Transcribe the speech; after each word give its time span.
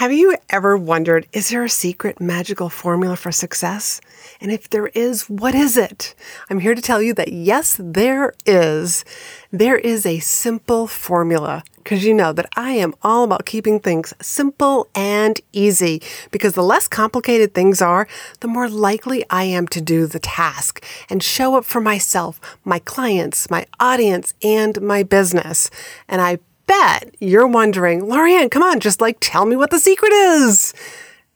Have 0.00 0.14
you 0.14 0.34
ever 0.48 0.78
wondered, 0.78 1.26
is 1.30 1.50
there 1.50 1.62
a 1.62 1.68
secret 1.68 2.22
magical 2.22 2.70
formula 2.70 3.16
for 3.16 3.30
success? 3.30 4.00
And 4.40 4.50
if 4.50 4.70
there 4.70 4.86
is, 4.86 5.28
what 5.28 5.54
is 5.54 5.76
it? 5.76 6.14
I'm 6.48 6.60
here 6.60 6.74
to 6.74 6.80
tell 6.80 7.02
you 7.02 7.12
that 7.12 7.34
yes, 7.34 7.76
there 7.78 8.32
is. 8.46 9.04
There 9.52 9.76
is 9.76 10.06
a 10.06 10.20
simple 10.20 10.86
formula 10.86 11.64
because 11.76 12.02
you 12.02 12.14
know 12.14 12.32
that 12.32 12.48
I 12.56 12.72
am 12.72 12.94
all 13.02 13.24
about 13.24 13.44
keeping 13.44 13.78
things 13.78 14.14
simple 14.22 14.88
and 14.94 15.38
easy 15.52 16.00
because 16.30 16.54
the 16.54 16.62
less 16.62 16.88
complicated 16.88 17.52
things 17.52 17.82
are, 17.82 18.08
the 18.40 18.48
more 18.48 18.70
likely 18.70 19.26
I 19.28 19.44
am 19.44 19.68
to 19.68 19.82
do 19.82 20.06
the 20.06 20.18
task 20.18 20.82
and 21.10 21.22
show 21.22 21.56
up 21.56 21.66
for 21.66 21.82
myself, 21.82 22.40
my 22.64 22.78
clients, 22.78 23.50
my 23.50 23.66
audience, 23.78 24.32
and 24.42 24.80
my 24.80 25.02
business. 25.02 25.68
And 26.08 26.22
I 26.22 26.38
bet 26.70 27.16
you're 27.18 27.48
wondering, 27.48 28.02
Lorianne, 28.02 28.48
come 28.48 28.62
on, 28.62 28.78
just 28.78 29.00
like 29.00 29.16
tell 29.20 29.44
me 29.44 29.56
what 29.56 29.70
the 29.70 29.80
secret 29.80 30.12
is. 30.12 30.72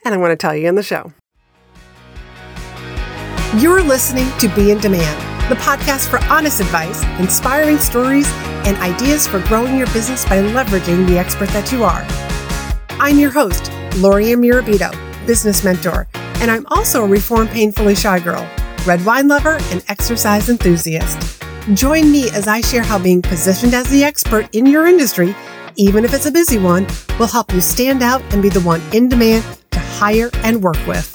And 0.04 0.14
I 0.14 0.16
want 0.16 0.30
to 0.30 0.36
tell 0.36 0.54
you 0.54 0.68
in 0.68 0.76
the 0.76 0.82
show. 0.82 1.12
You're 3.56 3.82
listening 3.82 4.30
to 4.39 4.48
Be 4.54 4.70
in 4.70 4.78
Demand, 4.78 5.50
the 5.50 5.56
podcast 5.56 6.08
for 6.08 6.22
honest 6.32 6.61
advice, 6.61 7.02
inspiring 7.18 7.78
stories, 7.78 8.28
and 8.64 8.76
ideas 8.76 9.26
for 9.26 9.40
growing 9.48 9.76
your 9.76 9.89
business 9.89 10.25
by 10.25 10.39
leveraging 10.39 11.06
the 11.08 11.18
expert 11.18 11.48
that 11.48 11.72
you 11.72 11.82
are. 11.82 12.04
I'm 13.00 13.18
your 13.18 13.30
host, 13.30 13.64
Lorianne 13.94 14.39
Mirabito, 14.39 14.92
business 15.26 15.64
mentor, 15.64 16.06
and 16.14 16.50
I'm 16.50 16.64
also 16.66 17.04
a 17.04 17.08
reformed 17.08 17.50
painfully 17.50 17.96
shy 17.96 18.20
girl, 18.20 18.48
red 18.86 19.04
wine 19.04 19.26
lover, 19.26 19.58
and 19.72 19.84
exercise 19.89 20.48
enthusiast. 20.48 21.43
Join 21.73 22.13
me 22.13 22.29
as 22.29 22.46
I 22.46 22.61
share 22.61 22.82
how 22.82 22.99
being 22.99 23.23
positioned 23.23 23.73
as 23.73 23.89
the 23.89 24.04
expert 24.04 24.54
in 24.54 24.67
your 24.67 24.85
industry, 24.85 25.35
even 25.77 26.04
if 26.04 26.13
it's 26.13 26.27
a 26.27 26.31
busy 26.31 26.59
one, 26.59 26.87
will 27.18 27.27
help 27.27 27.54
you 27.54 27.63
stand 27.63 28.03
out 28.03 28.21
and 28.35 28.43
be 28.43 28.50
the 28.50 28.61
one 28.61 28.82
in 28.93 29.09
demand 29.09 29.43
to 29.71 29.79
hire 29.79 30.29
and 30.43 30.63
work 30.63 30.77
with. 30.87 31.11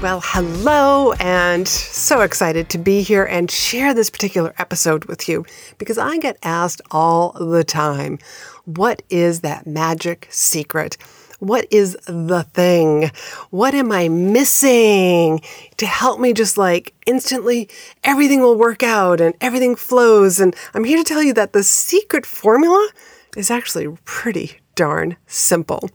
Well, 0.00 0.22
hello, 0.24 1.12
and 1.20 1.68
so 1.68 2.22
excited 2.22 2.70
to 2.70 2.78
be 2.78 3.02
here 3.02 3.26
and 3.26 3.50
share 3.50 3.92
this 3.92 4.08
particular 4.08 4.54
episode 4.56 5.04
with 5.04 5.28
you 5.28 5.44
because 5.76 5.98
I 5.98 6.16
get 6.16 6.38
asked 6.42 6.80
all 6.90 7.32
the 7.32 7.64
time 7.64 8.18
what 8.64 9.02
is 9.10 9.40
that 9.40 9.66
magic 9.66 10.26
secret? 10.30 10.96
What 11.40 11.66
is 11.70 11.96
the 12.06 12.44
thing? 12.52 13.10
What 13.48 13.74
am 13.74 13.90
I 13.92 14.08
missing 14.08 15.40
to 15.78 15.86
help 15.86 16.20
me 16.20 16.34
just 16.34 16.58
like 16.58 16.92
instantly 17.06 17.68
everything 18.04 18.42
will 18.42 18.58
work 18.58 18.82
out 18.82 19.22
and 19.22 19.34
everything 19.40 19.74
flows? 19.74 20.38
And 20.38 20.54
I'm 20.74 20.84
here 20.84 20.98
to 20.98 21.04
tell 21.04 21.22
you 21.22 21.32
that 21.32 21.54
the 21.54 21.62
secret 21.62 22.26
formula 22.26 22.90
is 23.38 23.50
actually 23.50 23.88
pretty 24.04 24.58
darn 24.74 25.16
simple. 25.26 25.90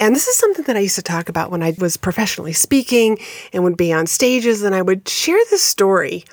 And 0.00 0.16
this 0.16 0.28
is 0.28 0.36
something 0.36 0.64
that 0.64 0.76
I 0.76 0.80
used 0.80 0.96
to 0.96 1.02
talk 1.02 1.28
about 1.28 1.50
when 1.50 1.62
I 1.62 1.74
was 1.78 1.98
professionally 1.98 2.54
speaking 2.54 3.18
and 3.52 3.64
would 3.64 3.76
be 3.76 3.92
on 3.92 4.06
stages, 4.06 4.62
and 4.62 4.74
I 4.74 4.80
would 4.80 5.08
share 5.08 5.40
this 5.50 5.62
story 5.62 6.24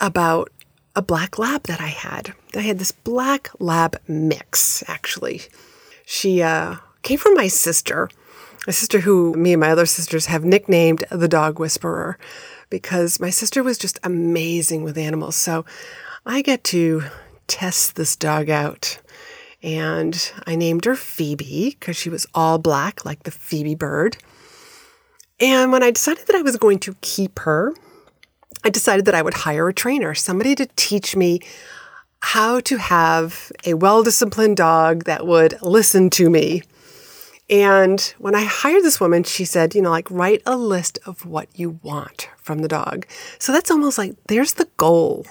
about 0.00 0.50
a 0.96 1.02
black 1.02 1.38
lab 1.38 1.64
that 1.64 1.80
I 1.80 1.88
had. 1.88 2.32
I 2.54 2.60
had 2.60 2.78
this 2.78 2.92
black 2.92 3.50
lab 3.58 3.96
mix, 4.06 4.84
actually. 4.88 5.42
She 6.06 6.42
uh, 6.42 6.76
came 7.02 7.18
from 7.18 7.34
my 7.34 7.48
sister, 7.48 8.08
my 8.66 8.72
sister 8.72 9.00
who 9.00 9.34
me 9.34 9.52
and 9.52 9.60
my 9.60 9.70
other 9.70 9.86
sisters 9.86 10.26
have 10.26 10.44
nicknamed 10.44 11.04
the 11.10 11.28
dog 11.28 11.58
whisperer 11.58 12.18
because 12.70 13.20
my 13.20 13.30
sister 13.30 13.62
was 13.62 13.76
just 13.76 13.98
amazing 14.02 14.82
with 14.82 14.96
animals. 14.96 15.36
So 15.36 15.64
I 16.24 16.42
get 16.42 16.64
to 16.64 17.02
test 17.46 17.96
this 17.96 18.16
dog 18.16 18.48
out. 18.48 18.98
And 19.62 20.32
I 20.46 20.56
named 20.56 20.84
her 20.86 20.96
Phoebe 20.96 21.76
because 21.78 21.96
she 21.96 22.08
was 22.08 22.26
all 22.34 22.58
black, 22.58 23.04
like 23.04 23.22
the 23.22 23.30
Phoebe 23.30 23.76
bird. 23.76 24.16
And 25.38 25.70
when 25.70 25.82
I 25.82 25.90
decided 25.90 26.26
that 26.26 26.36
I 26.36 26.42
was 26.42 26.56
going 26.56 26.78
to 26.80 26.96
keep 27.00 27.40
her, 27.40 27.74
I 28.64 28.70
decided 28.70 29.04
that 29.04 29.14
I 29.14 29.22
would 29.22 29.34
hire 29.34 29.68
a 29.68 29.74
trainer, 29.74 30.14
somebody 30.14 30.54
to 30.56 30.66
teach 30.76 31.14
me 31.14 31.40
how 32.20 32.60
to 32.60 32.76
have 32.76 33.50
a 33.66 33.74
well 33.74 34.02
disciplined 34.02 34.56
dog 34.56 35.04
that 35.04 35.26
would 35.26 35.60
listen 35.62 36.10
to 36.10 36.30
me 36.30 36.62
and 37.50 38.00
when 38.18 38.34
I 38.34 38.44
hired 38.44 38.82
this 38.82 39.00
woman, 39.00 39.24
she 39.24 39.44
said, 39.44 39.74
you 39.74 39.82
know, 39.82 39.90
like 39.90 40.10
write 40.10 40.42
a 40.46 40.56
list 40.56 40.98
of 41.06 41.26
what 41.26 41.48
you 41.54 41.78
want 41.82 42.28
from 42.36 42.60
the 42.60 42.68
dog. 42.68 43.06
So 43.38 43.52
that's 43.52 43.70
almost 43.70 43.98
like 43.98 44.14
there's 44.28 44.54
the 44.54 44.68
goal. 44.76 45.26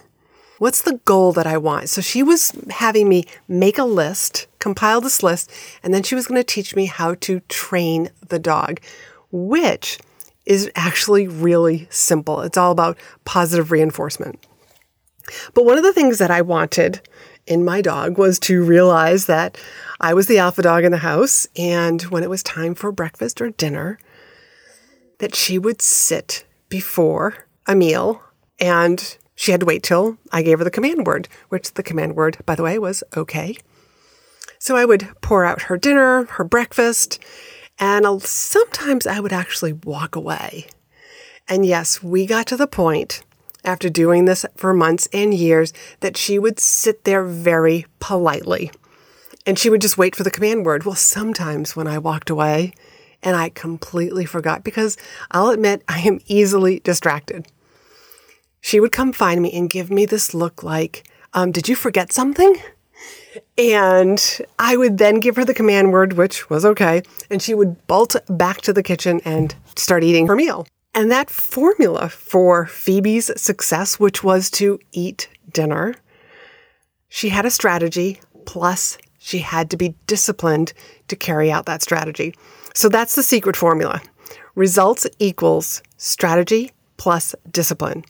What's 0.60 0.84
the 0.84 1.00
goal 1.06 1.32
that 1.34 1.48
I 1.48 1.58
want? 1.58 1.90
So 1.90 2.02
she 2.02 2.22
was 2.22 2.52
having 2.70 3.10
me 3.10 3.26
make 3.48 3.80
a 3.80 3.84
list, 3.84 4.46
compile 4.60 5.02
this 5.02 5.24
list, 5.24 5.52
and 5.82 5.92
then 5.92 6.04
she 6.04 6.14
was 6.14 6.28
going 6.28 6.40
to 6.40 6.44
teach 6.44 6.76
me 6.76 6.86
how 6.86 7.16
to 7.16 7.40
train 7.50 8.10
the 8.28 8.38
dog, 8.38 8.80
which 9.32 9.98
is 10.46 10.70
actually 10.76 11.28
really 11.28 11.88
simple. 11.90 12.42
It's 12.42 12.58
all 12.58 12.72
about 12.72 12.98
positive 13.26 13.72
reinforcement. 13.72 14.40
But 15.54 15.66
one 15.66 15.78
of 15.78 15.84
the 15.84 15.94
things 15.94 16.20
that 16.20 16.30
I 16.30 16.42
wanted 16.42 17.02
in 17.52 17.66
my 17.66 17.82
dog 17.82 18.18
was 18.18 18.40
to 18.40 18.64
realize 18.64 19.26
that 19.26 19.58
I 20.00 20.14
was 20.14 20.28
the 20.28 20.38
alpha 20.38 20.62
dog 20.62 20.86
in 20.86 20.94
the 20.94 21.00
house, 21.00 21.46
and 21.58 22.02
when 22.04 22.24
it 22.24 22.30
was 22.30 22.42
time 22.42 22.76
for 22.76 22.94
breakfast 22.94 23.42
or 23.42 23.50
dinner, 23.50 24.00
that 25.18 25.36
she 25.36 25.60
would 25.60 25.82
sit 25.82 26.46
before 26.70 27.46
a 27.68 27.76
meal 27.76 28.24
and 28.58 29.18
she 29.36 29.52
had 29.52 29.60
to 29.60 29.66
wait 29.66 29.84
till 29.84 30.18
I 30.32 30.44
gave 30.44 30.60
her 30.60 30.64
the 30.64 30.72
command 30.72 31.06
word, 31.06 31.28
which 31.50 31.74
the 31.74 31.84
command 31.84 32.16
word, 32.16 32.38
by 32.46 32.56
the 32.56 32.64
way, 32.64 32.80
was 32.80 33.04
okay. 33.18 33.58
So 34.58 34.78
I 34.78 34.86
would 34.86 35.10
pour 35.20 35.44
out 35.44 35.64
her 35.64 35.76
dinner, 35.76 36.24
her 36.26 36.46
breakfast, 36.46 37.20
and 37.78 38.22
sometimes 38.22 39.06
I 39.06 39.20
would 39.20 39.34
actually 39.34 39.74
walk 39.74 40.16
away. 40.16 40.68
And 41.50 41.66
yes, 41.66 42.02
we 42.02 42.26
got 42.26 42.48
to 42.48 42.56
the 42.56 42.66
point 42.66 43.24
after 43.64 43.90
doing 43.90 44.26
this 44.26 44.46
for 44.56 44.74
months 44.74 45.08
and 45.14 45.34
years 45.34 45.74
that 46.00 46.18
she 46.18 46.40
would 46.40 46.60
sit 46.60 47.04
there 47.04 47.24
very 47.24 47.86
politely 48.00 48.72
and 49.46 49.58
she 49.58 49.70
would 49.70 49.82
just 49.82 49.98
wait 49.98 50.16
for 50.16 50.24
the 50.24 50.32
command 50.32 50.66
word. 50.66 50.84
Well, 50.84 50.96
sometimes 50.96 51.76
when 51.76 51.88
I 51.88 51.98
walked 51.98 52.30
away 52.30 52.74
and 53.24 53.36
I 53.36 53.50
completely 53.50 54.26
forgot 54.26 54.64
because 54.64 54.98
I'll 55.32 55.50
admit 55.50 55.84
I 55.88 56.00
am 56.00 56.20
easily 56.28 56.80
distracted, 56.80 57.48
she 58.60 58.80
would 58.80 58.92
come 58.92 59.12
find 59.12 59.42
me 59.42 59.52
and 59.54 59.70
give 59.70 59.90
me 59.90 60.06
this 60.06 60.34
look 60.34 60.64
like, 60.64 61.08
um, 61.34 61.52
Did 61.52 61.68
you 61.68 61.76
forget 61.76 62.12
something? 62.12 62.58
And 63.58 64.42
I 64.60 64.78
would 64.78 64.98
then 64.98 65.20
give 65.20 65.36
her 65.38 65.46
the 65.46 65.54
command 65.54 65.92
word, 65.92 66.14
which 66.14 66.50
was 66.50 66.66
okay, 66.66 67.02
and 67.30 67.42
she 67.42 67.54
would 67.54 67.88
bolt 67.88 68.16
back 68.30 68.62
to 68.62 68.74
the 68.74 68.84
kitchen 68.84 69.22
and 69.24 69.56
start 69.76 70.04
eating 70.04 70.28
her 70.28 70.36
meal. 70.36 70.68
And 70.94 71.10
that 71.10 71.30
formula 71.30 72.10
for 72.10 72.66
Phoebe's 72.66 73.32
success, 73.42 74.00
which 74.00 74.24
was 74.24 74.50
to 74.52 74.80
eat 74.92 75.30
dinner, 75.52 75.96
she 77.08 77.30
had 77.30 77.46
a 77.46 77.52
strategy 77.52 78.20
plus 78.46 78.98
she 79.18 79.40
had 79.40 79.70
to 79.70 79.78
be 79.78 79.96
disciplined 80.08 80.74
to 81.08 81.16
carry 81.16 81.52
out 81.52 81.66
that 81.66 81.82
strategy. 81.82 82.34
So 82.74 82.90
that's 82.90 83.16
the 83.16 83.24
secret 83.24 83.56
formula 83.56 84.02
results 84.56 85.08
equals 85.20 85.82
strategy 85.98 86.72
plus 86.98 87.36
discipline. 87.50 88.04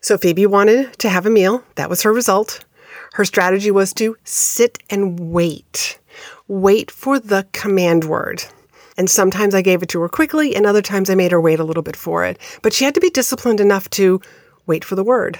So 0.00 0.18
Phoebe 0.18 0.46
wanted 0.46 0.98
to 0.98 1.08
have 1.08 1.26
a 1.26 1.30
meal. 1.30 1.64
That 1.76 1.90
was 1.90 2.02
her 2.02 2.12
result. 2.12 2.64
Her 3.14 3.24
strategy 3.24 3.70
was 3.70 3.92
to 3.94 4.16
sit 4.24 4.78
and 4.90 5.18
wait, 5.18 5.98
wait 6.48 6.90
for 6.90 7.18
the 7.18 7.46
command 7.52 8.04
word. 8.04 8.44
And 8.96 9.10
sometimes 9.10 9.54
I 9.54 9.62
gave 9.62 9.82
it 9.82 9.88
to 9.90 10.00
her 10.00 10.08
quickly, 10.08 10.56
and 10.56 10.64
other 10.64 10.82
times 10.82 11.10
I 11.10 11.14
made 11.14 11.32
her 11.32 11.40
wait 11.40 11.60
a 11.60 11.64
little 11.64 11.82
bit 11.82 11.96
for 11.96 12.24
it. 12.24 12.38
But 12.62 12.72
she 12.72 12.84
had 12.84 12.94
to 12.94 13.00
be 13.00 13.10
disciplined 13.10 13.60
enough 13.60 13.90
to 13.90 14.20
wait 14.66 14.84
for 14.84 14.94
the 14.94 15.04
word. 15.04 15.38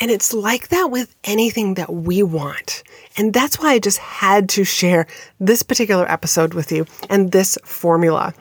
And 0.00 0.10
it's 0.10 0.34
like 0.34 0.68
that 0.68 0.90
with 0.90 1.14
anything 1.22 1.74
that 1.74 1.92
we 1.92 2.22
want. 2.22 2.82
And 3.16 3.32
that's 3.32 3.60
why 3.60 3.70
I 3.70 3.78
just 3.78 3.98
had 3.98 4.48
to 4.50 4.64
share 4.64 5.06
this 5.38 5.62
particular 5.62 6.10
episode 6.10 6.52
with 6.52 6.72
you 6.72 6.86
and 7.08 7.30
this 7.30 7.56
formula. 7.64 8.34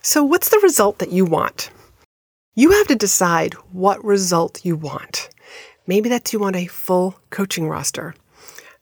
So, 0.00 0.22
what's 0.22 0.48
the 0.48 0.60
result 0.62 0.98
that 0.98 1.10
you 1.10 1.24
want? 1.24 1.70
You 2.54 2.70
have 2.72 2.86
to 2.88 2.94
decide 2.94 3.54
what 3.72 4.04
result 4.04 4.64
you 4.64 4.76
want. 4.76 5.28
Maybe 5.86 6.08
that's 6.08 6.32
you 6.32 6.38
want 6.38 6.56
a 6.56 6.66
full 6.66 7.16
coaching 7.30 7.68
roster. 7.68 8.14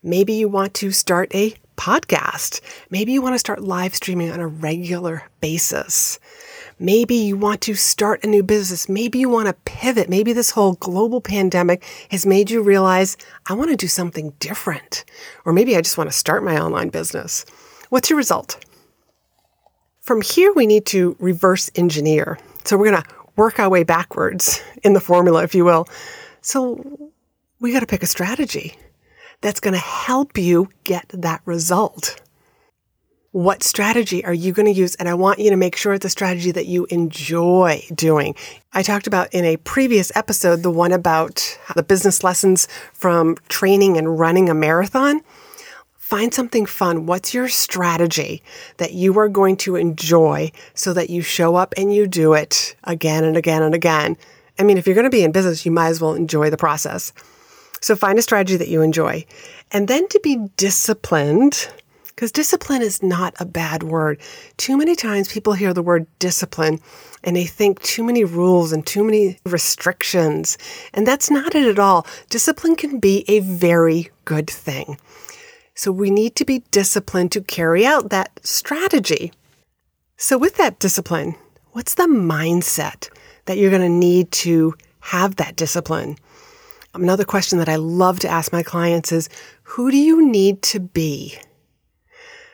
Maybe 0.02 0.34
you 0.34 0.48
want 0.48 0.74
to 0.74 0.90
start 0.92 1.34
a 1.34 1.54
podcast. 1.80 2.60
Maybe 2.90 3.12
you 3.12 3.22
want 3.22 3.34
to 3.34 3.38
start 3.38 3.62
live 3.62 3.94
streaming 3.94 4.30
on 4.30 4.38
a 4.38 4.46
regular 4.46 5.22
basis. 5.40 6.20
Maybe 6.78 7.14
you 7.14 7.38
want 7.38 7.62
to 7.62 7.74
start 7.74 8.22
a 8.22 8.26
new 8.26 8.42
business. 8.42 8.86
Maybe 8.86 9.18
you 9.18 9.30
want 9.30 9.48
to 9.48 9.54
pivot. 9.64 10.10
Maybe 10.10 10.34
this 10.34 10.50
whole 10.50 10.74
global 10.74 11.22
pandemic 11.22 11.82
has 12.10 12.26
made 12.26 12.50
you 12.50 12.62
realize, 12.62 13.16
I 13.46 13.54
want 13.54 13.70
to 13.70 13.76
do 13.76 13.88
something 13.88 14.34
different. 14.40 15.06
Or 15.46 15.54
maybe 15.54 15.74
I 15.74 15.80
just 15.80 15.96
want 15.96 16.10
to 16.10 16.16
start 16.16 16.44
my 16.44 16.60
online 16.60 16.90
business. 16.90 17.46
What's 17.88 18.10
your 18.10 18.18
result? 18.18 18.62
From 20.02 20.20
here, 20.20 20.52
we 20.52 20.66
need 20.66 20.84
to 20.86 21.16
reverse 21.18 21.70
engineer. 21.76 22.38
So 22.64 22.76
we're 22.76 22.90
going 22.90 23.02
to 23.02 23.08
work 23.36 23.58
our 23.58 23.70
way 23.70 23.84
backwards 23.84 24.62
in 24.82 24.92
the 24.92 25.00
formula, 25.00 25.44
if 25.44 25.54
you 25.54 25.64
will. 25.64 25.88
So 26.42 27.10
we 27.58 27.72
got 27.72 27.80
to 27.80 27.86
pick 27.86 28.02
a 28.02 28.06
strategy 28.06 28.76
that's 29.40 29.60
going 29.60 29.74
to 29.74 29.80
help 29.80 30.36
you 30.36 30.68
get 30.84 31.06
that 31.08 31.40
result. 31.44 32.20
What 33.32 33.62
strategy 33.62 34.24
are 34.24 34.34
you 34.34 34.52
going 34.52 34.66
to 34.66 34.72
use? 34.72 34.96
And 34.96 35.08
I 35.08 35.14
want 35.14 35.38
you 35.38 35.50
to 35.50 35.56
make 35.56 35.76
sure 35.76 35.94
it's 35.94 36.04
a 36.04 36.10
strategy 36.10 36.50
that 36.50 36.66
you 36.66 36.86
enjoy 36.90 37.84
doing. 37.94 38.34
I 38.72 38.82
talked 38.82 39.06
about 39.06 39.32
in 39.32 39.44
a 39.44 39.56
previous 39.58 40.10
episode 40.16 40.64
the 40.64 40.70
one 40.70 40.90
about 40.90 41.58
the 41.76 41.84
business 41.84 42.24
lessons 42.24 42.66
from 42.92 43.36
training 43.48 43.96
and 43.96 44.18
running 44.18 44.48
a 44.48 44.54
marathon. 44.54 45.20
Find 45.96 46.34
something 46.34 46.66
fun. 46.66 47.06
What's 47.06 47.32
your 47.32 47.46
strategy 47.46 48.42
that 48.78 48.94
you 48.94 49.16
are 49.20 49.28
going 49.28 49.56
to 49.58 49.76
enjoy 49.76 50.50
so 50.74 50.92
that 50.92 51.08
you 51.08 51.22
show 51.22 51.54
up 51.54 51.72
and 51.76 51.94
you 51.94 52.08
do 52.08 52.32
it 52.32 52.74
again 52.82 53.22
and 53.22 53.36
again 53.36 53.62
and 53.62 53.76
again? 53.76 54.16
I 54.58 54.64
mean, 54.64 54.76
if 54.76 54.88
you're 54.88 54.96
going 54.96 55.04
to 55.04 55.10
be 55.10 55.22
in 55.22 55.30
business, 55.30 55.64
you 55.64 55.70
might 55.70 55.90
as 55.90 56.00
well 56.00 56.14
enjoy 56.14 56.50
the 56.50 56.56
process. 56.56 57.12
So 57.80 57.96
find 57.96 58.18
a 58.18 58.22
strategy 58.22 58.56
that 58.56 58.68
you 58.68 58.82
enjoy. 58.82 59.24
And 59.72 59.88
then 59.88 60.08
to 60.08 60.20
be 60.22 60.48
disciplined, 60.56 61.68
because 62.08 62.32
discipline 62.32 62.82
is 62.82 63.02
not 63.02 63.34
a 63.40 63.46
bad 63.46 63.82
word. 63.82 64.20
Too 64.58 64.76
many 64.76 64.94
times 64.94 65.32
people 65.32 65.54
hear 65.54 65.72
the 65.72 65.82
word 65.82 66.06
discipline 66.18 66.80
and 67.24 67.36
they 67.36 67.46
think 67.46 67.80
too 67.82 68.02
many 68.02 68.24
rules 68.24 68.72
and 68.72 68.86
too 68.86 69.04
many 69.04 69.38
restrictions. 69.46 70.58
And 70.92 71.06
that's 71.06 71.30
not 71.30 71.54
it 71.54 71.66
at 71.66 71.78
all. 71.78 72.06
Discipline 72.28 72.76
can 72.76 72.98
be 72.98 73.24
a 73.28 73.40
very 73.40 74.10
good 74.24 74.50
thing. 74.50 74.98
So 75.74 75.90
we 75.92 76.10
need 76.10 76.36
to 76.36 76.44
be 76.44 76.58
disciplined 76.70 77.32
to 77.32 77.40
carry 77.40 77.86
out 77.86 78.10
that 78.10 78.38
strategy. 78.42 79.32
So, 80.18 80.36
with 80.36 80.56
that 80.56 80.78
discipline, 80.78 81.36
what's 81.72 81.94
the 81.94 82.02
mindset 82.02 83.08
that 83.46 83.56
you're 83.56 83.70
going 83.70 83.80
to 83.80 83.88
need 83.88 84.30
to 84.32 84.74
have 85.00 85.36
that 85.36 85.56
discipline? 85.56 86.16
Another 86.94 87.24
question 87.24 87.58
that 87.58 87.68
I 87.68 87.76
love 87.76 88.20
to 88.20 88.28
ask 88.28 88.52
my 88.52 88.62
clients 88.62 89.12
is 89.12 89.28
who 89.62 89.90
do 89.90 89.96
you 89.96 90.26
need 90.26 90.62
to 90.62 90.80
be? 90.80 91.38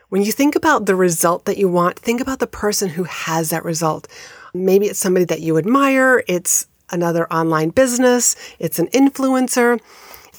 When 0.08 0.22
you 0.22 0.30
think 0.30 0.54
about 0.54 0.86
the 0.86 0.94
result 0.94 1.46
that 1.46 1.58
you 1.58 1.68
want, 1.68 1.98
think 1.98 2.20
about 2.20 2.38
the 2.38 2.46
person 2.46 2.88
who 2.88 3.04
has 3.04 3.50
that 3.50 3.64
result. 3.64 4.06
Maybe 4.54 4.86
it's 4.86 4.98
somebody 4.98 5.24
that 5.26 5.40
you 5.40 5.58
admire, 5.58 6.22
it's 6.28 6.66
another 6.90 7.30
online 7.32 7.70
business, 7.70 8.36
it's 8.58 8.78
an 8.78 8.86
influencer 8.88 9.80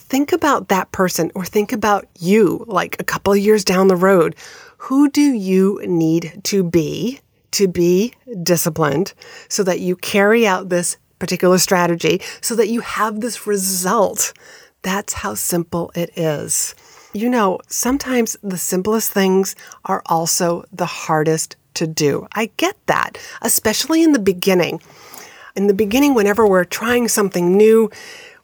think 0.08 0.32
about 0.32 0.70
that 0.70 0.92
person 0.92 1.32
or 1.36 1.44
think 1.44 1.74
about 1.74 2.08
you 2.20 2.64
like 2.68 2.96
a 3.00 3.04
couple 3.04 3.34
of 3.34 3.40
years 3.40 3.64
down 3.64 3.88
the 3.88 3.96
road. 3.96 4.36
Who 4.78 5.10
do 5.10 5.22
you 5.22 5.82
need 5.86 6.42
to 6.46 6.64
be 6.64 7.20
to 7.52 7.68
be 7.68 8.14
disciplined 8.44 9.14
so 9.50 9.64
that 9.64 9.80
you 9.80 9.96
carry 9.96 10.46
out 10.46 10.70
this 10.70 10.98
particular 11.20 11.58
strategy 11.58 12.22
so 12.42 12.56
that 12.56 12.70
you 12.70 12.82
have 12.82 13.22
this 13.22 13.48
result? 13.48 14.34
That's 14.82 15.14
how 15.14 15.34
simple 15.34 15.92
it 15.96 16.12
is. 16.18 16.76
You 17.14 17.30
know, 17.30 17.60
sometimes 17.68 18.38
the 18.44 18.58
simplest 18.58 19.12
things 19.12 19.56
are 19.86 20.04
also 20.06 20.66
the 20.72 20.86
hardest 20.86 21.56
to 21.76 21.88
do. 21.88 22.28
I 22.34 22.52
get 22.58 22.76
that, 22.88 23.18
especially 23.42 24.04
in 24.04 24.12
the 24.12 24.20
beginning. 24.20 24.82
In 25.56 25.68
the 25.68 25.74
beginning, 25.74 26.14
whenever 26.14 26.46
we're 26.46 26.66
trying 26.66 27.08
something 27.08 27.56
new, 27.58 27.90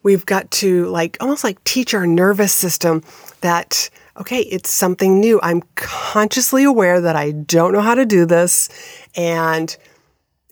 we've 0.02 0.26
got 0.26 0.50
to 0.52 0.86
like 0.88 1.18
almost 1.20 1.44
like 1.44 1.64
teach 1.64 1.94
our 1.94 2.08
nervous 2.08 2.52
system 2.52 3.04
that 3.42 3.90
okay, 4.18 4.42
it's 4.42 4.70
something 4.70 5.20
new. 5.20 5.40
I'm 5.42 5.64
consciously 5.76 6.64
aware 6.64 7.02
that 7.02 7.16
I 7.16 7.32
don't 7.32 7.74
know 7.74 7.82
how 7.82 7.96
to 7.96 8.06
do 8.06 8.26
this 8.26 8.70
and 9.16 9.76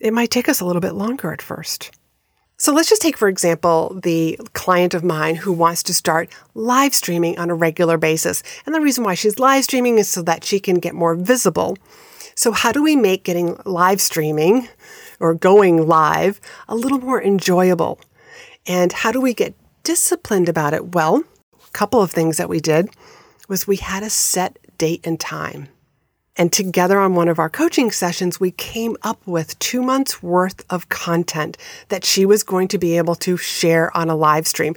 it 0.00 0.12
might 0.12 0.30
take 0.30 0.48
us 0.48 0.60
a 0.60 0.64
little 0.64 0.80
bit 0.80 0.94
longer 0.94 1.32
at 1.32 1.40
first. 1.40 1.92
So 2.62 2.72
let's 2.72 2.88
just 2.88 3.02
take, 3.02 3.16
for 3.16 3.26
example, 3.26 3.98
the 4.04 4.38
client 4.52 4.94
of 4.94 5.02
mine 5.02 5.34
who 5.34 5.52
wants 5.52 5.82
to 5.82 5.92
start 5.92 6.30
live 6.54 6.94
streaming 6.94 7.36
on 7.36 7.50
a 7.50 7.56
regular 7.56 7.98
basis. 7.98 8.44
And 8.64 8.72
the 8.72 8.80
reason 8.80 9.02
why 9.02 9.14
she's 9.14 9.40
live 9.40 9.64
streaming 9.64 9.98
is 9.98 10.08
so 10.08 10.22
that 10.22 10.44
she 10.44 10.60
can 10.60 10.76
get 10.76 10.94
more 10.94 11.16
visible. 11.16 11.76
So, 12.36 12.52
how 12.52 12.70
do 12.70 12.80
we 12.80 12.94
make 12.94 13.24
getting 13.24 13.58
live 13.64 14.00
streaming 14.00 14.68
or 15.18 15.34
going 15.34 15.88
live 15.88 16.40
a 16.68 16.76
little 16.76 17.00
more 17.00 17.20
enjoyable? 17.20 17.98
And 18.64 18.92
how 18.92 19.10
do 19.10 19.20
we 19.20 19.34
get 19.34 19.56
disciplined 19.82 20.48
about 20.48 20.72
it? 20.72 20.94
Well, 20.94 21.24
a 21.66 21.70
couple 21.72 22.00
of 22.00 22.12
things 22.12 22.36
that 22.36 22.48
we 22.48 22.60
did 22.60 22.90
was 23.48 23.66
we 23.66 23.78
had 23.78 24.04
a 24.04 24.08
set 24.08 24.56
date 24.78 25.04
and 25.04 25.18
time. 25.18 25.66
And 26.36 26.50
together 26.52 26.98
on 26.98 27.14
one 27.14 27.28
of 27.28 27.38
our 27.38 27.50
coaching 27.50 27.90
sessions, 27.90 28.40
we 28.40 28.52
came 28.52 28.96
up 29.02 29.26
with 29.26 29.58
two 29.58 29.82
months 29.82 30.22
worth 30.22 30.64
of 30.70 30.88
content 30.88 31.58
that 31.88 32.04
she 32.04 32.24
was 32.24 32.42
going 32.42 32.68
to 32.68 32.78
be 32.78 32.96
able 32.96 33.14
to 33.16 33.36
share 33.36 33.94
on 33.96 34.08
a 34.08 34.16
live 34.16 34.46
stream. 34.46 34.74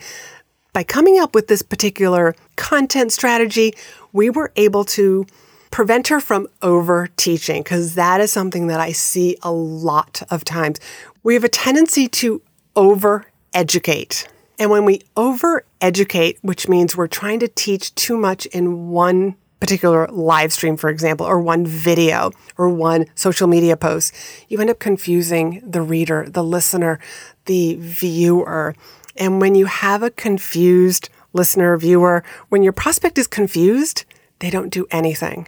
By 0.73 0.83
coming 0.83 1.17
up 1.17 1.33
with 1.33 1.47
this 1.47 1.61
particular 1.61 2.35
content 2.57 3.13
strategy, 3.13 3.73
we 4.11 4.29
were 4.29 4.51
able 4.57 4.83
to 4.85 5.25
prevent 5.71 6.09
her 6.09 6.19
from 6.19 6.47
over 6.61 7.07
teaching 7.15 7.63
because 7.63 7.95
that 7.95 8.19
is 8.19 8.31
something 8.31 8.67
that 8.67 8.81
I 8.81 8.91
see 8.91 9.37
a 9.41 9.51
lot 9.51 10.21
of 10.29 10.43
times. 10.43 10.79
We 11.23 11.33
have 11.33 11.45
a 11.45 11.49
tendency 11.49 12.09
to 12.09 12.41
over 12.75 13.25
educate. 13.53 14.27
And 14.59 14.69
when 14.69 14.85
we 14.85 15.01
over 15.15 15.65
educate, 15.81 16.37
which 16.41 16.67
means 16.67 16.95
we're 16.95 17.07
trying 17.07 17.39
to 17.39 17.47
teach 17.47 17.95
too 17.95 18.17
much 18.17 18.45
in 18.47 18.89
one 18.89 19.35
particular 19.59 20.07
live 20.07 20.51
stream, 20.53 20.77
for 20.77 20.89
example, 20.89 21.25
or 21.25 21.39
one 21.39 21.65
video 21.65 22.31
or 22.57 22.69
one 22.69 23.05
social 23.15 23.47
media 23.47 23.77
post, 23.77 24.13
you 24.47 24.59
end 24.59 24.69
up 24.69 24.79
confusing 24.79 25.61
the 25.65 25.81
reader, 25.81 26.27
the 26.29 26.43
listener, 26.43 26.99
the 27.45 27.75
viewer. 27.75 28.75
And 29.15 29.39
when 29.39 29.55
you 29.55 29.65
have 29.65 30.03
a 30.03 30.11
confused 30.11 31.09
listener, 31.33 31.77
viewer, 31.77 32.23
when 32.49 32.63
your 32.63 32.73
prospect 32.73 33.17
is 33.17 33.27
confused, 33.27 34.05
they 34.39 34.49
don't 34.49 34.69
do 34.69 34.85
anything, 34.91 35.47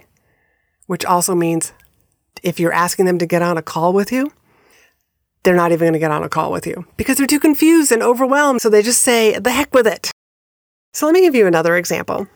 which 0.86 1.04
also 1.04 1.34
means 1.34 1.72
if 2.42 2.58
you're 2.58 2.72
asking 2.72 3.06
them 3.06 3.18
to 3.18 3.26
get 3.26 3.42
on 3.42 3.58
a 3.58 3.62
call 3.62 3.92
with 3.92 4.12
you, 4.12 4.32
they're 5.42 5.54
not 5.54 5.72
even 5.72 5.86
going 5.86 5.92
to 5.92 5.98
get 5.98 6.10
on 6.10 6.22
a 6.22 6.28
call 6.28 6.50
with 6.50 6.66
you 6.66 6.84
because 6.96 7.16
they're 7.16 7.26
too 7.26 7.40
confused 7.40 7.92
and 7.92 8.02
overwhelmed. 8.02 8.60
So 8.60 8.68
they 8.68 8.82
just 8.82 9.02
say, 9.02 9.38
the 9.38 9.50
heck 9.50 9.72
with 9.72 9.86
it. 9.86 10.10
So 10.92 11.06
let 11.06 11.12
me 11.12 11.20
give 11.20 11.34
you 11.34 11.46
another 11.46 11.76
example 11.76 12.26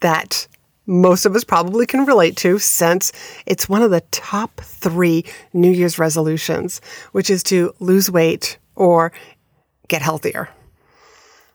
that 0.00 0.48
most 0.90 1.24
of 1.24 1.36
us 1.36 1.44
probably 1.44 1.86
can 1.86 2.04
relate 2.04 2.36
to 2.38 2.58
since 2.58 3.12
it's 3.46 3.68
one 3.68 3.80
of 3.80 3.92
the 3.92 4.00
top 4.10 4.60
three 4.60 5.24
New 5.52 5.70
Year's 5.70 6.00
resolutions, 6.00 6.80
which 7.12 7.30
is 7.30 7.44
to 7.44 7.72
lose 7.78 8.10
weight 8.10 8.58
or 8.74 9.12
get 9.86 10.02
healthier. 10.02 10.48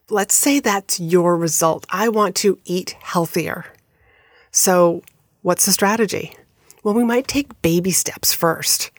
Let's 0.09 0.33
say 0.33 0.61
that's 0.61 1.01
your 1.01 1.35
result. 1.35 1.85
I 1.89 2.07
want 2.07 2.35
to 2.37 2.59
eat 2.63 2.95
healthier. 3.01 3.65
So, 4.51 5.01
what's 5.41 5.65
the 5.65 5.73
strategy? 5.73 6.33
Well, 6.83 6.93
we 6.93 7.03
might 7.03 7.27
take 7.27 7.61
baby 7.61 7.91
steps 7.91 8.33
first. 8.33 8.89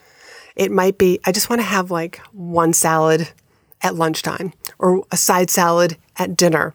It 0.54 0.70
might 0.70 0.98
be, 0.98 1.18
I 1.24 1.32
just 1.32 1.48
want 1.48 1.60
to 1.60 1.66
have 1.66 1.90
like 1.90 2.18
one 2.32 2.74
salad 2.74 3.30
at 3.80 3.94
lunchtime 3.94 4.52
or 4.78 5.02
a 5.10 5.16
side 5.16 5.48
salad 5.48 5.96
at 6.18 6.36
dinner. 6.36 6.74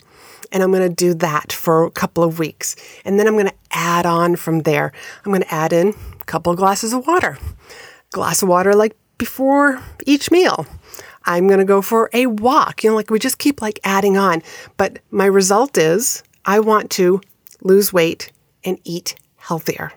And 0.51 0.61
I'm 0.61 0.71
going 0.71 0.87
to 0.87 0.93
do 0.93 1.13
that 1.15 1.53
for 1.53 1.85
a 1.85 1.91
couple 1.91 2.23
of 2.23 2.39
weeks. 2.39 2.75
And 3.05 3.17
then 3.17 3.27
I'm 3.27 3.35
going 3.35 3.47
to 3.47 3.55
add 3.71 4.05
on 4.05 4.35
from 4.35 4.61
there. 4.61 4.91
I'm 5.25 5.31
going 5.31 5.43
to 5.43 5.53
add 5.53 5.71
in 5.71 5.93
a 6.19 6.25
couple 6.25 6.51
of 6.51 6.57
glasses 6.57 6.93
of 6.93 7.07
water, 7.07 7.37
glass 8.11 8.41
of 8.41 8.49
water 8.49 8.75
like 8.75 8.95
before 9.17 9.81
each 10.05 10.31
meal. 10.31 10.65
I'm 11.25 11.47
going 11.47 11.59
to 11.59 11.65
go 11.65 11.81
for 11.81 12.09
a 12.13 12.25
walk. 12.25 12.83
You 12.83 12.89
know, 12.89 12.95
like 12.95 13.09
we 13.09 13.19
just 13.19 13.37
keep 13.37 13.61
like 13.61 13.79
adding 13.83 14.17
on. 14.17 14.41
But 14.77 14.99
my 15.09 15.25
result 15.25 15.77
is 15.77 16.23
I 16.45 16.59
want 16.59 16.89
to 16.91 17.21
lose 17.61 17.93
weight 17.93 18.31
and 18.63 18.79
eat 18.83 19.15
healthier. 19.37 19.93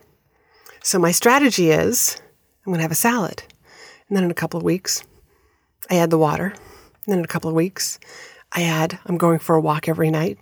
So 0.82 0.98
my 0.98 1.12
strategy 1.12 1.70
is 1.70 2.20
I'm 2.64 2.72
going 2.72 2.78
to 2.78 2.82
have 2.82 2.92
a 2.92 2.96
salad. 2.96 3.42
And 4.08 4.16
then 4.16 4.24
in 4.24 4.30
a 4.30 4.34
couple 4.34 4.58
of 4.58 4.64
weeks, 4.64 5.02
I 5.90 5.96
add 5.96 6.10
the 6.10 6.18
water. 6.18 6.46
And 6.46 7.12
then 7.12 7.18
in 7.18 7.24
a 7.24 7.28
couple 7.28 7.48
of 7.48 7.56
weeks, 7.56 7.98
I 8.54 8.62
add, 8.62 8.98
I'm 9.06 9.18
going 9.18 9.40
for 9.40 9.56
a 9.56 9.60
walk 9.60 9.88
every 9.88 10.10
night. 10.10 10.38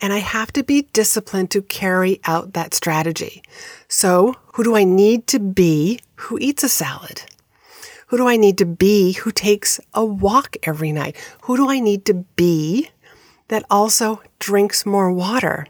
And 0.00 0.12
I 0.12 0.18
have 0.18 0.52
to 0.52 0.62
be 0.62 0.82
disciplined 0.92 1.50
to 1.50 1.62
carry 1.62 2.20
out 2.24 2.54
that 2.54 2.72
strategy. 2.72 3.42
So, 3.88 4.34
who 4.54 4.64
do 4.64 4.74
I 4.76 4.84
need 4.84 5.26
to 5.28 5.38
be 5.38 6.00
who 6.14 6.38
eats 6.38 6.64
a 6.64 6.68
salad? 6.68 7.22
Who 8.06 8.16
do 8.16 8.26
I 8.26 8.36
need 8.36 8.56
to 8.58 8.66
be 8.66 9.12
who 9.12 9.30
takes 9.30 9.78
a 9.92 10.04
walk 10.04 10.56
every 10.62 10.90
night? 10.90 11.16
Who 11.42 11.56
do 11.56 11.68
I 11.70 11.80
need 11.80 12.04
to 12.06 12.14
be 12.14 12.90
that 13.48 13.64
also 13.70 14.22
drinks 14.38 14.86
more 14.86 15.12
water? 15.12 15.66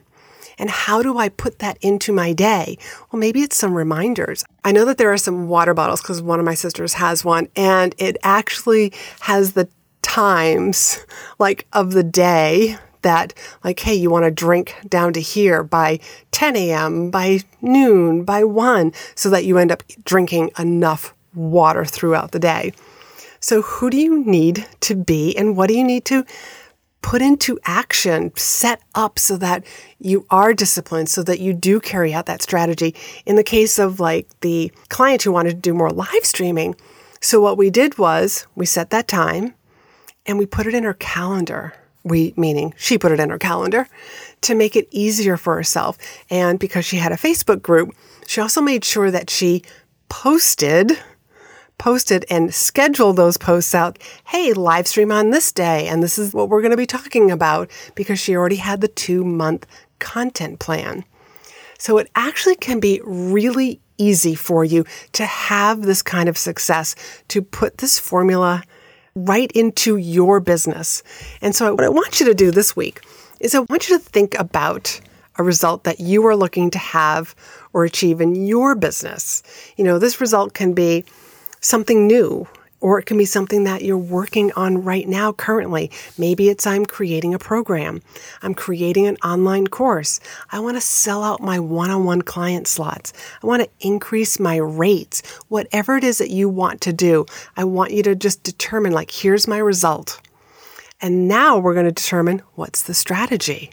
And 0.58 0.70
how 0.70 1.02
do 1.02 1.18
I 1.18 1.30
put 1.30 1.58
that 1.58 1.78
into 1.80 2.12
my 2.12 2.32
day? 2.32 2.76
Well, 3.10 3.18
maybe 3.18 3.40
it's 3.40 3.56
some 3.56 3.75
reminders. 3.75 4.44
I 4.62 4.72
know 4.72 4.84
that 4.84 4.99
there 4.99 5.12
are 5.12 5.16
some 5.16 5.49
water 5.49 5.75
bottles 5.75 6.02
because 6.02 6.20
one 6.20 6.38
of 6.38 6.44
my 6.44 6.54
sisters 6.54 6.94
has 6.94 7.25
one, 7.25 7.49
and 7.56 7.94
it 7.99 8.18
actually 8.22 8.92
has 9.20 9.52
the 9.52 9.68
times 10.10 11.06
like 11.38 11.68
of 11.72 11.92
the 11.92 12.02
day 12.02 12.76
that 13.02 13.32
like 13.62 13.78
hey 13.78 13.94
you 13.94 14.10
want 14.10 14.24
to 14.24 14.30
drink 14.30 14.74
down 14.88 15.12
to 15.12 15.20
here 15.20 15.62
by 15.62 16.00
10 16.32 16.56
a.m 16.56 17.12
by 17.12 17.38
noon 17.62 18.24
by 18.24 18.42
1 18.42 18.92
so 19.14 19.30
that 19.30 19.44
you 19.44 19.56
end 19.56 19.70
up 19.70 19.84
drinking 20.04 20.50
enough 20.58 21.14
water 21.32 21.84
throughout 21.84 22.32
the 22.32 22.40
day 22.40 22.72
so 23.38 23.62
who 23.62 23.88
do 23.88 23.98
you 23.98 24.24
need 24.24 24.66
to 24.80 24.96
be 24.96 25.36
and 25.36 25.56
what 25.56 25.68
do 25.68 25.78
you 25.78 25.84
need 25.84 26.04
to 26.04 26.26
put 27.02 27.22
into 27.22 27.58
action, 27.64 28.30
set 28.36 28.82
up 28.94 29.18
so 29.18 29.38
that 29.38 29.64
you 29.98 30.26
are 30.28 30.52
disciplined, 30.52 31.08
so 31.08 31.22
that 31.22 31.40
you 31.40 31.54
do 31.54 31.80
carry 31.80 32.12
out 32.12 32.26
that 32.26 32.42
strategy. 32.42 32.94
In 33.24 33.36
the 33.36 33.42
case 33.42 33.78
of 33.78 34.00
like 34.00 34.28
the 34.40 34.70
client 34.90 35.22
who 35.22 35.32
wanted 35.32 35.50
to 35.50 35.56
do 35.56 35.72
more 35.72 35.88
live 35.88 36.24
streaming, 36.24 36.74
so 37.22 37.40
what 37.40 37.56
we 37.56 37.70
did 37.70 37.96
was 37.96 38.46
we 38.54 38.66
set 38.66 38.90
that 38.90 39.08
time 39.08 39.54
and 40.26 40.38
we 40.38 40.46
put 40.46 40.66
it 40.66 40.74
in 40.74 40.84
her 40.84 40.94
calendar. 40.94 41.74
We, 42.02 42.32
meaning 42.36 42.72
she 42.78 42.96
put 42.96 43.12
it 43.12 43.20
in 43.20 43.28
her 43.30 43.38
calendar 43.38 43.86
to 44.42 44.54
make 44.54 44.74
it 44.74 44.88
easier 44.90 45.36
for 45.36 45.54
herself. 45.54 45.98
And 46.30 46.58
because 46.58 46.86
she 46.86 46.96
had 46.96 47.12
a 47.12 47.16
Facebook 47.16 47.60
group, 47.60 47.94
she 48.26 48.40
also 48.40 48.62
made 48.62 48.84
sure 48.84 49.10
that 49.10 49.28
she 49.28 49.62
posted 50.08 50.98
posted 51.80 52.26
and 52.28 52.54
scheduled 52.54 53.16
those 53.16 53.38
posts 53.38 53.74
out. 53.74 53.98
Hey, 54.26 54.52
live 54.52 54.86
stream 54.86 55.10
on 55.10 55.30
this 55.30 55.50
day, 55.50 55.88
and 55.88 56.02
this 56.02 56.18
is 56.18 56.34
what 56.34 56.50
we're 56.50 56.60
going 56.60 56.72
to 56.72 56.76
be 56.76 56.86
talking 56.86 57.30
about 57.30 57.70
because 57.94 58.18
she 58.18 58.36
already 58.36 58.56
had 58.56 58.82
the 58.82 58.88
two 58.88 59.24
month 59.24 59.66
content 59.98 60.58
plan. 60.58 61.04
So 61.78 61.96
it 61.96 62.10
actually 62.14 62.56
can 62.56 62.80
be 62.80 63.00
really 63.02 63.80
easy 63.96 64.34
for 64.34 64.62
you 64.62 64.84
to 65.12 65.24
have 65.24 65.80
this 65.82 66.02
kind 66.02 66.28
of 66.28 66.36
success, 66.36 66.94
to 67.28 67.40
put 67.40 67.78
this 67.78 67.98
formula 67.98 68.62
right 69.14 69.50
into 69.52 69.96
your 69.96 70.40
business. 70.40 71.02
And 71.40 71.54
so, 71.54 71.74
what 71.74 71.84
I 71.84 71.88
want 71.88 72.20
you 72.20 72.26
to 72.26 72.34
do 72.34 72.50
this 72.50 72.76
week 72.76 73.00
is 73.40 73.54
I 73.54 73.60
want 73.60 73.88
you 73.88 73.98
to 73.98 74.04
think 74.04 74.38
about 74.38 75.00
a 75.36 75.42
result 75.42 75.84
that 75.84 76.00
you 76.00 76.26
are 76.26 76.36
looking 76.36 76.70
to 76.70 76.78
have 76.78 77.34
or 77.72 77.84
achieve 77.84 78.20
in 78.20 78.46
your 78.46 78.74
business. 78.74 79.42
You 79.76 79.84
know, 79.84 79.98
this 79.98 80.20
result 80.20 80.54
can 80.54 80.74
be 80.74 81.04
something 81.60 82.06
new, 82.06 82.46
or 82.80 82.99
it 82.99 83.06
can 83.06 83.18
be 83.18 83.25
something 83.25 83.64
that 83.64 83.82
you're 83.82 83.99
working 83.99 84.52
on 84.52 84.82
right 84.82 85.06
now 85.06 85.32
currently. 85.32 85.90
Maybe 86.18 86.49
it's 86.49 86.66
I'm 86.66 86.87
creating 86.87 87.34
a 87.34 87.38
program, 87.38 88.02
I'm 88.42 88.54
creating 88.54 89.06
an 89.06 89.16
online 89.18 89.66
course. 89.66 90.20
I 90.50 90.60
want 90.60 90.76
to 90.76 90.80
sell 90.80 91.22
out 91.22 91.40
my 91.40 91.58
one 91.58 91.90
on 91.90 92.04
one 92.04 92.22
client 92.22 92.66
slots, 92.66 93.12
I 93.42 93.46
want 93.46 93.62
to 93.62 93.87
increase 93.87 94.40
my 94.40 94.56
rates. 94.56 95.22
Whatever 95.49 95.96
it 95.96 96.04
is 96.04 96.18
that 96.18 96.30
you 96.30 96.49
want 96.49 96.80
to 96.82 96.92
do, 96.92 97.26
I 97.56 97.64
want 97.64 97.92
you 97.92 98.02
to 98.04 98.14
just 98.14 98.42
determine 98.42 98.92
like, 98.92 99.10
here's 99.10 99.46
my 99.46 99.58
result. 99.58 100.20
And 101.02 101.28
now 101.28 101.58
we're 101.58 101.75
going 101.75 101.87
to 101.87 101.92
determine 101.92 102.42
what's 102.54 102.82
the 102.82 102.94
strategy 102.94 103.70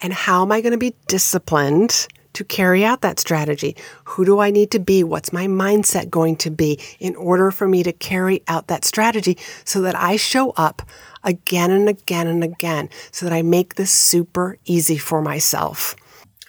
and 0.00 0.12
how 0.12 0.42
am 0.42 0.52
I 0.52 0.60
going 0.60 0.72
to 0.72 0.78
be 0.78 0.94
disciplined 1.08 2.06
to 2.38 2.44
carry 2.44 2.84
out 2.84 3.00
that 3.00 3.18
strategy? 3.18 3.74
Who 4.04 4.24
do 4.24 4.38
I 4.38 4.52
need 4.52 4.70
to 4.70 4.78
be? 4.78 5.02
What's 5.02 5.32
my 5.32 5.48
mindset 5.48 6.08
going 6.08 6.36
to 6.36 6.50
be 6.50 6.78
in 7.00 7.16
order 7.16 7.50
for 7.50 7.66
me 7.66 7.82
to 7.82 7.92
carry 7.92 8.44
out 8.46 8.68
that 8.68 8.84
strategy 8.84 9.36
so 9.64 9.80
that 9.80 9.96
I 9.96 10.14
show 10.14 10.50
up 10.52 10.82
again 11.24 11.72
and 11.72 11.88
again 11.88 12.28
and 12.28 12.44
again 12.44 12.90
so 13.10 13.26
that 13.26 13.32
I 13.32 13.42
make 13.42 13.74
this 13.74 13.90
super 13.90 14.56
easy 14.66 14.98
for 14.98 15.20
myself? 15.20 15.96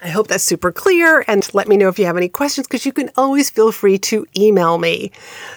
I 0.03 0.09
hope 0.09 0.27
that's 0.27 0.43
super 0.43 0.71
clear 0.71 1.25
and 1.27 1.51
let 1.55 1.67
me 1.67 1.75
know 1.75 1.89
if 1.89 1.97
you 1.97 2.05
have 2.05 2.17
any 2.17 2.29
questions 2.29 2.67
because 2.67 2.85
you 2.85 2.93
can 2.93 3.09
always 3.17 3.49
feel 3.49 3.71
free 3.71 3.97
to 3.97 4.27
email 4.37 4.77
me. 4.77 5.11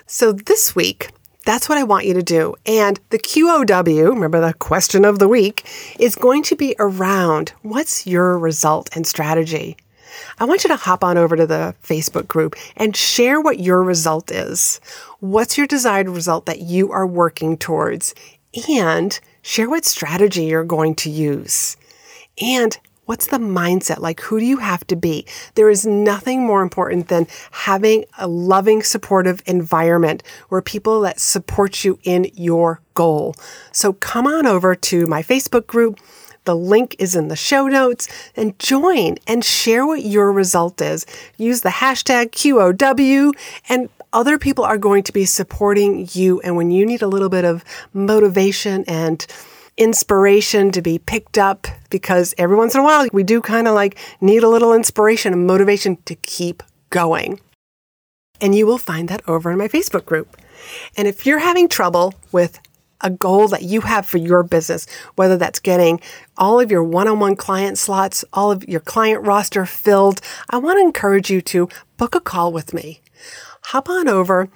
So 0.06 0.32
this 0.32 0.74
week, 0.74 1.10
that's 1.44 1.68
what 1.68 1.76
I 1.76 1.82
want 1.82 2.06
you 2.06 2.14
to 2.14 2.22
do. 2.22 2.54
And 2.64 2.98
the 3.10 3.18
QOW, 3.18 4.08
remember 4.08 4.40
the 4.40 4.54
question 4.54 5.04
of 5.04 5.18
the 5.18 5.28
week, 5.28 5.66
is 5.98 6.14
going 6.14 6.42
to 6.44 6.56
be 6.56 6.74
around 6.78 7.52
what's 7.60 8.06
your 8.06 8.38
result 8.38 8.88
and 8.96 9.06
strategy? 9.06 9.76
I 10.38 10.44
want 10.44 10.64
you 10.64 10.68
to 10.68 10.76
hop 10.76 11.04
on 11.04 11.18
over 11.18 11.36
to 11.36 11.46
the 11.46 11.74
Facebook 11.82 12.28
group 12.28 12.56
and 12.76 12.96
share 12.96 13.40
what 13.40 13.60
your 13.60 13.82
result 13.82 14.30
is. 14.30 14.80
What's 15.20 15.56
your 15.56 15.66
desired 15.66 16.08
result 16.08 16.46
that 16.46 16.60
you 16.60 16.90
are 16.92 17.06
working 17.06 17.56
towards? 17.56 18.14
And 18.68 19.18
share 19.42 19.70
what 19.70 19.84
strategy 19.84 20.44
you're 20.44 20.64
going 20.64 20.94
to 20.96 21.10
use. 21.10 21.76
And 22.40 22.78
What's 23.04 23.26
the 23.26 23.38
mindset? 23.38 23.98
Like, 23.98 24.20
who 24.20 24.38
do 24.38 24.46
you 24.46 24.58
have 24.58 24.86
to 24.86 24.94
be? 24.94 25.26
There 25.56 25.68
is 25.68 25.84
nothing 25.84 26.46
more 26.46 26.62
important 26.62 27.08
than 27.08 27.26
having 27.50 28.04
a 28.16 28.28
loving, 28.28 28.84
supportive 28.84 29.42
environment 29.44 30.22
where 30.48 30.62
people 30.62 31.00
that 31.00 31.18
support 31.18 31.84
you 31.84 31.98
in 32.04 32.30
your 32.34 32.80
goal. 32.94 33.34
So 33.72 33.94
come 33.94 34.28
on 34.28 34.46
over 34.46 34.76
to 34.76 35.06
my 35.08 35.22
Facebook 35.22 35.66
group 35.66 35.98
the 36.44 36.56
link 36.56 36.96
is 36.98 37.14
in 37.14 37.28
the 37.28 37.36
show 37.36 37.66
notes 37.66 38.08
and 38.36 38.58
join 38.58 39.16
and 39.26 39.44
share 39.44 39.86
what 39.86 40.04
your 40.04 40.32
result 40.32 40.80
is. 40.80 41.06
Use 41.36 41.60
the 41.60 41.68
hashtag 41.68 42.30
QOW 42.30 43.32
and 43.68 43.88
other 44.12 44.38
people 44.38 44.64
are 44.64 44.78
going 44.78 45.02
to 45.04 45.12
be 45.12 45.24
supporting 45.24 46.08
you. 46.12 46.40
And 46.40 46.56
when 46.56 46.70
you 46.70 46.84
need 46.84 47.02
a 47.02 47.06
little 47.06 47.28
bit 47.28 47.44
of 47.44 47.64
motivation 47.92 48.84
and 48.86 49.26
inspiration 49.76 50.70
to 50.70 50.82
be 50.82 50.98
picked 50.98 51.38
up, 51.38 51.66
because 51.88 52.34
every 52.36 52.56
once 52.56 52.74
in 52.74 52.80
a 52.80 52.84
while 52.84 53.06
we 53.12 53.22
do 53.22 53.40
kind 53.40 53.66
of 53.66 53.74
like 53.74 53.98
need 54.20 54.42
a 54.42 54.48
little 54.48 54.74
inspiration 54.74 55.32
and 55.32 55.46
motivation 55.46 55.96
to 56.04 56.14
keep 56.16 56.62
going. 56.90 57.40
And 58.40 58.54
you 58.54 58.66
will 58.66 58.78
find 58.78 59.08
that 59.08 59.22
over 59.28 59.50
in 59.50 59.58
my 59.58 59.68
Facebook 59.68 60.04
group. 60.04 60.36
And 60.96 61.08
if 61.08 61.24
you're 61.24 61.38
having 61.38 61.68
trouble 61.68 62.14
with 62.32 62.58
a 63.02 63.10
goal 63.10 63.48
that 63.48 63.62
you 63.62 63.82
have 63.82 64.06
for 64.06 64.18
your 64.18 64.42
business, 64.42 64.86
whether 65.16 65.36
that's 65.36 65.60
getting 65.60 66.00
all 66.36 66.60
of 66.60 66.70
your 66.70 66.84
one 66.84 67.08
on 67.08 67.20
one 67.20 67.36
client 67.36 67.78
slots, 67.78 68.24
all 68.32 68.50
of 68.50 68.68
your 68.68 68.80
client 68.80 69.26
roster 69.26 69.66
filled, 69.66 70.20
I 70.50 70.58
want 70.58 70.78
to 70.78 70.84
encourage 70.84 71.30
you 71.30 71.40
to 71.42 71.68
book 71.96 72.14
a 72.14 72.20
call 72.20 72.52
with 72.52 72.72
me. 72.72 73.00
Hop 73.66 73.88
on 73.88 74.08
over. 74.08 74.48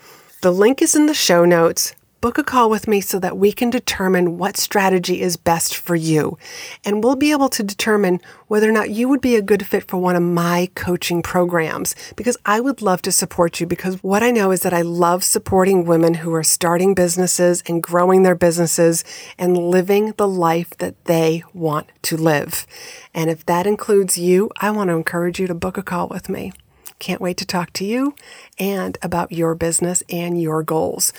The 0.42 0.52
link 0.52 0.82
is 0.82 0.94
in 0.94 1.06
the 1.06 1.14
show 1.14 1.44
notes 1.44 1.94
book 2.20 2.38
a 2.38 2.44
call 2.44 2.70
with 2.70 2.88
me 2.88 3.00
so 3.00 3.18
that 3.18 3.36
we 3.36 3.52
can 3.52 3.70
determine 3.70 4.38
what 4.38 4.56
strategy 4.56 5.20
is 5.20 5.36
best 5.36 5.76
for 5.76 5.94
you. 5.94 6.38
And 6.84 7.02
we'll 7.04 7.16
be 7.16 7.30
able 7.30 7.48
to 7.50 7.62
determine 7.62 8.20
whether 8.48 8.68
or 8.68 8.72
not 8.72 8.90
you 8.90 9.08
would 9.08 9.20
be 9.20 9.36
a 9.36 9.42
good 9.42 9.66
fit 9.66 9.86
for 9.88 9.98
one 9.98 10.16
of 10.16 10.22
my 10.22 10.70
coaching 10.74 11.22
programs 11.22 11.94
because 12.16 12.36
I 12.46 12.60
would 12.60 12.80
love 12.80 13.02
to 13.02 13.12
support 13.12 13.60
you 13.60 13.66
because 13.66 14.02
what 14.02 14.22
I 14.22 14.30
know 14.30 14.50
is 14.50 14.60
that 14.60 14.72
I 14.72 14.82
love 14.82 15.24
supporting 15.24 15.84
women 15.84 16.14
who 16.14 16.32
are 16.34 16.42
starting 16.42 16.94
businesses 16.94 17.62
and 17.66 17.82
growing 17.82 18.22
their 18.22 18.34
businesses 18.34 19.04
and 19.38 19.56
living 19.56 20.12
the 20.16 20.28
life 20.28 20.70
that 20.78 21.04
they 21.04 21.44
want 21.52 21.88
to 22.02 22.16
live. 22.16 22.66
And 23.12 23.30
if 23.30 23.44
that 23.46 23.66
includes 23.66 24.16
you, 24.16 24.50
I 24.60 24.70
want 24.70 24.88
to 24.88 24.96
encourage 24.96 25.38
you 25.38 25.46
to 25.48 25.54
book 25.54 25.76
a 25.76 25.82
call 25.82 26.08
with 26.08 26.28
me. 26.28 26.52
Can't 26.98 27.20
wait 27.20 27.36
to 27.38 27.46
talk 27.46 27.72
to 27.74 27.84
you 27.84 28.14
and 28.58 28.96
about 29.02 29.32
your 29.32 29.54
business 29.54 30.02
and 30.08 30.40
your 30.40 30.62
goals. 30.62 31.12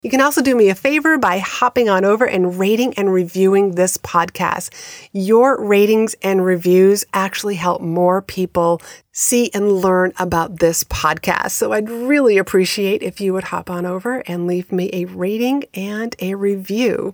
You 0.00 0.10
can 0.10 0.20
also 0.20 0.42
do 0.42 0.54
me 0.54 0.68
a 0.68 0.76
favor 0.76 1.18
by 1.18 1.38
hopping 1.38 1.88
on 1.88 2.04
over 2.04 2.24
and 2.24 2.56
rating 2.56 2.94
and 2.94 3.12
reviewing 3.12 3.72
this 3.72 3.96
podcast. 3.96 4.70
Your 5.12 5.60
ratings 5.60 6.14
and 6.22 6.44
reviews 6.44 7.04
actually 7.12 7.56
help 7.56 7.82
more 7.82 8.22
people 8.22 8.80
see 9.12 9.50
and 9.52 9.72
learn 9.72 10.12
about 10.20 10.60
this 10.60 10.84
podcast. 10.84 11.50
So 11.50 11.72
I'd 11.72 11.90
really 11.90 12.38
appreciate 12.38 13.02
if 13.02 13.20
you 13.20 13.32
would 13.32 13.42
hop 13.44 13.68
on 13.70 13.84
over 13.86 14.22
and 14.28 14.46
leave 14.46 14.70
me 14.70 14.88
a 14.92 15.06
rating 15.06 15.64
and 15.74 16.14
a 16.20 16.36
review. 16.36 17.12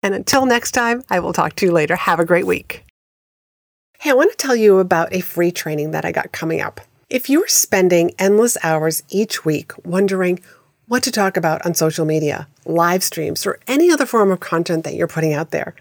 And 0.00 0.14
until 0.14 0.46
next 0.46 0.70
time, 0.70 1.02
I 1.10 1.18
will 1.18 1.32
talk 1.32 1.56
to 1.56 1.66
you 1.66 1.72
later. 1.72 1.96
Have 1.96 2.20
a 2.20 2.24
great 2.24 2.46
week. 2.46 2.84
Hey, 3.98 4.10
I 4.10 4.14
want 4.14 4.30
to 4.30 4.36
tell 4.36 4.54
you 4.54 4.78
about 4.78 5.12
a 5.12 5.20
free 5.20 5.50
training 5.50 5.90
that 5.90 6.04
I 6.04 6.12
got 6.12 6.30
coming 6.30 6.60
up. 6.60 6.80
If 7.08 7.28
you're 7.28 7.48
spending 7.48 8.12
endless 8.20 8.56
hours 8.62 9.02
each 9.08 9.44
week 9.44 9.72
wondering, 9.84 10.38
what 10.90 11.04
to 11.04 11.12
talk 11.12 11.36
about 11.36 11.64
on 11.64 11.72
social 11.72 12.04
media, 12.04 12.48
live 12.64 13.04
streams, 13.04 13.46
or 13.46 13.60
any 13.68 13.92
other 13.92 14.04
form 14.04 14.32
of 14.32 14.40
content 14.40 14.82
that 14.82 14.94
you're 14.94 15.06
putting 15.06 15.32
out 15.32 15.52
there. 15.52 15.72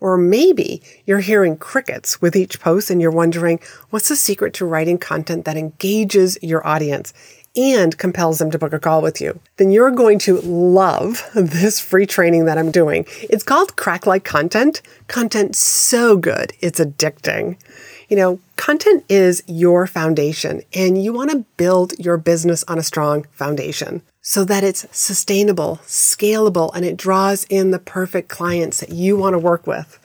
Or 0.00 0.18
maybe 0.18 0.82
you're 1.06 1.20
hearing 1.20 1.56
crickets 1.56 2.20
with 2.20 2.36
each 2.36 2.60
post 2.60 2.90
and 2.90 3.00
you're 3.00 3.10
wondering 3.10 3.58
what's 3.88 4.10
the 4.10 4.16
secret 4.16 4.52
to 4.54 4.66
writing 4.66 4.98
content 4.98 5.46
that 5.46 5.56
engages 5.56 6.36
your 6.42 6.66
audience 6.66 7.14
and 7.56 7.96
compels 7.96 8.38
them 8.38 8.50
to 8.50 8.58
book 8.58 8.74
a 8.74 8.78
call 8.78 9.00
with 9.00 9.18
you. 9.18 9.40
Then 9.56 9.70
you're 9.70 9.90
going 9.90 10.18
to 10.20 10.42
love 10.42 11.26
this 11.34 11.80
free 11.80 12.04
training 12.04 12.44
that 12.44 12.58
I'm 12.58 12.70
doing. 12.70 13.06
It's 13.22 13.42
called 13.42 13.76
Crack 13.76 14.06
Like 14.06 14.24
Content. 14.24 14.82
Content 15.08 15.56
so 15.56 16.18
good, 16.18 16.52
it's 16.60 16.78
addicting. 16.78 17.56
You 18.10 18.18
know, 18.18 18.40
content 18.56 19.06
is 19.08 19.42
your 19.46 19.86
foundation 19.86 20.60
and 20.74 21.02
you 21.02 21.14
want 21.14 21.30
to 21.30 21.46
build 21.56 21.98
your 21.98 22.18
business 22.18 22.62
on 22.68 22.78
a 22.78 22.82
strong 22.82 23.24
foundation 23.32 24.02
so 24.22 24.44
that 24.44 24.64
it's 24.64 24.86
sustainable, 24.90 25.80
scalable, 25.84 26.74
and 26.74 26.84
it 26.84 26.96
draws 26.96 27.44
in 27.44 27.70
the 27.70 27.78
perfect 27.78 28.28
clients 28.28 28.80
that 28.80 28.90
you 28.90 29.16
want 29.16 29.34
to 29.34 29.38
work 29.38 29.66
with. 29.66 29.98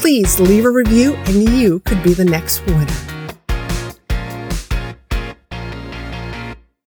please 0.00 0.38
leave 0.38 0.64
a 0.64 0.70
review 0.70 1.14
and 1.26 1.48
you 1.58 1.80
could 1.80 2.02
be 2.04 2.14
the 2.14 2.24
next 2.24 2.64
winner. 2.66 3.17